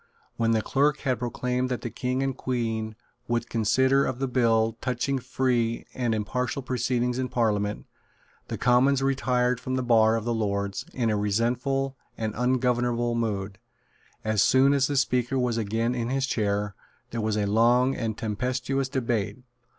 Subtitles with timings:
[0.35, 2.95] When the Clerk had proclaimed that the King and Queen
[3.27, 7.85] would consider of the bill touching free and impartial proceedings in Parliament,
[8.47, 13.59] the Commons retired from the bar of the Lords in a resentful and ungovernable mood.
[14.23, 16.73] As soon as the Speaker was again in his chair
[17.11, 19.37] there was a long and tempestuous debate.